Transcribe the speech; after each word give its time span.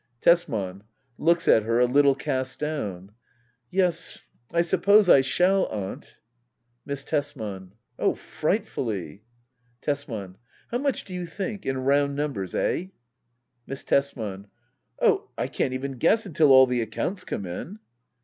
Tesman. 0.19 0.81
[Looks 1.19 1.47
at 1.47 1.61
her, 1.61 1.79
a 1.79 1.85
Utile 1.87 2.15
cast 2.17 2.61
donm,] 2.61 3.11
Yes, 3.69 4.23
I 4.51 4.63
suppose 4.63 5.07
I 5.07 5.21
snail, 5.21 5.67
Aunt! 5.71 6.17
Miss 6.87 7.03
Tesman. 7.03 7.73
Oh, 7.99 8.15
frightfully! 8.15 9.25
Tesman. 9.79 10.37
How 10.71 10.79
much 10.79 11.05
do 11.05 11.13
you 11.13 11.27
think? 11.27 11.67
In 11.67 11.77
round 11.77 12.15
numbers?— 12.15 12.55
Eh? 12.55 12.87
Miss 13.67 13.83
Tesman. 13.83 14.47
Oh, 14.99 15.29
I 15.37 15.45
can't 15.45 15.73
even 15.75 15.91
guess 15.99 16.25
until 16.25 16.51
all 16.51 16.65
the 16.65 16.81
accounts 16.81 17.23
come 17.23 17.45
in. 17.45 17.77